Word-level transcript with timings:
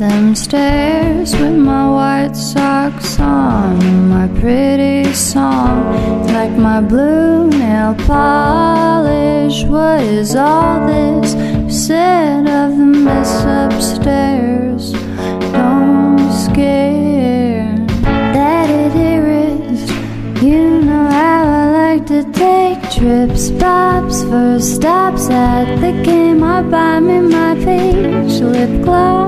them 0.00 0.34
stairs 0.34 1.36
with 1.36 1.58
my 1.58 1.86
white 1.90 2.34
socks 2.34 3.20
on, 3.20 4.08
my 4.08 4.26
pretty 4.40 5.12
song, 5.12 6.26
like 6.28 6.52
my 6.52 6.80
blue 6.80 7.50
nail 7.50 7.94
polish. 8.06 9.62
What 9.64 10.00
is 10.00 10.34
all 10.34 10.86
this? 10.86 11.32
Said 11.86 12.48
of 12.48 12.78
the 12.78 12.86
mess 13.06 13.44
upstairs, 13.44 14.92
don't 15.52 16.32
scare 16.46 17.76
that 18.32 18.70
it 18.70 18.96
is. 18.96 19.90
You 20.42 20.80
know 20.80 21.08
how 21.10 21.44
I 21.44 21.72
like 21.72 22.06
to 22.06 22.22
take 22.32 22.80
trips, 22.90 23.48
stops, 23.48 24.22
first 24.22 24.76
stops 24.76 25.28
at 25.28 25.76
the 25.76 25.92
game. 26.02 26.42
I 26.42 26.62
buy 26.62 27.00
me 27.00 27.20
my 27.20 27.54
peach 27.56 28.40
lip 28.40 28.82
gloss. 28.82 29.19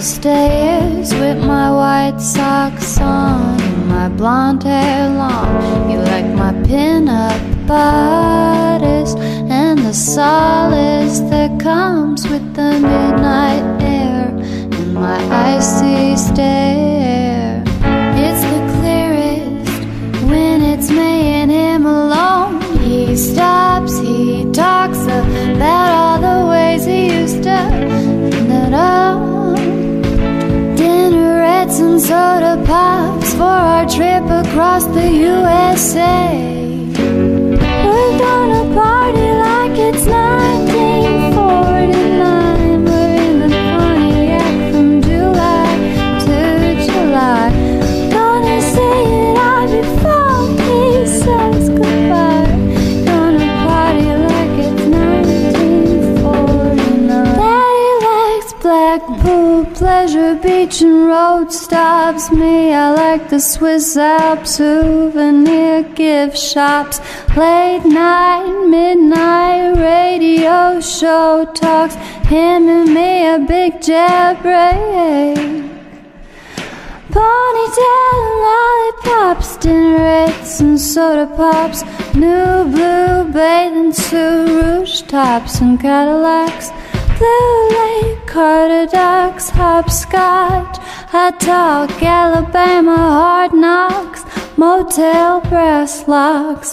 Stairs 0.00 1.12
with 1.12 1.38
my 1.44 1.70
white 1.70 2.20
socks 2.20 2.98
on 2.98 3.60
and 3.60 3.88
my 3.88 4.08
blonde 4.08 4.62
hair 4.62 5.08
long. 5.10 5.90
You 5.90 5.98
like 5.98 6.26
my 6.26 6.52
pin-up 6.64 7.40
bodice 7.66 9.14
and 9.14 9.78
the 9.78 9.92
solace 9.92 11.20
that 11.30 11.60
comes 11.60 12.26
with 12.28 12.54
the 12.54 12.72
midnight 12.80 13.29
soda 32.40 32.56
pops 32.66 33.34
for 33.34 33.42
our 33.42 33.84
trip 33.86 34.24
across 34.24 34.84
the 34.84 35.10
USA. 35.12 36.38
We're 37.84 38.18
gonna 38.24 38.64
party 38.74 39.28
like 39.46 39.76
it's 39.88 40.06
1949. 40.06 42.84
We're 42.84 43.14
in 43.26 43.34
the 43.42 43.48
Pontiac 43.72 44.54
from 44.72 44.88
July 45.02 45.70
to 46.26 46.38
July. 46.86 47.46
Gonna 48.16 48.58
say 48.74 48.98
it 49.20 49.36
out 49.50 49.68
before 49.76 50.40
he 50.64 50.80
says 51.22 51.62
goodbye. 51.68 52.52
Gonna 53.08 53.48
party 53.64 54.10
like 54.28 54.54
it's 54.66 54.84
1949. 54.86 57.36
Daddy 57.42 57.90
likes 58.06 58.52
Blackpool, 58.62 59.49
Pleasure 59.64 60.34
Beach, 60.36 60.80
and 60.82 61.06
road 61.06 61.52
stops. 61.52 62.30
Me, 62.30 62.72
I 62.72 62.90
like 62.92 63.28
the 63.28 63.38
Swiss 63.38 63.96
Alps, 63.96 64.56
souvenir 64.56 65.82
gift 65.82 66.38
shops. 66.38 67.00
Late 67.36 67.84
night, 67.84 68.66
midnight 68.68 69.76
radio 69.76 70.80
show 70.80 71.44
talks. 71.54 71.94
Him 72.26 72.68
and 72.68 72.94
me, 72.94 73.26
a 73.26 73.38
big 73.38 73.82
jet 73.82 74.40
break. 74.42 75.36
Ponytail 77.10 78.12
and 78.20 78.40
lollipops, 78.46 79.56
dinnerettes 79.58 80.60
and 80.60 80.80
soda 80.80 81.26
pops, 81.36 81.82
new 82.14 82.64
blue 82.72 83.24
bathing 83.32 83.92
suit, 83.92 85.08
tops 85.08 85.60
and 85.60 85.80
Cadillacs, 85.80 86.70
blue 87.20 87.68
lake, 87.78 88.26
Carter 88.26 88.86
ducks, 88.86 89.50
hopscotch, 89.50 90.76
hot 91.14 91.38
talk, 91.38 91.90
Alabama, 92.02 92.96
hard 92.96 93.52
knocks, 93.52 94.22
motel 94.56 95.40
brass 95.50 96.08
locks, 96.08 96.68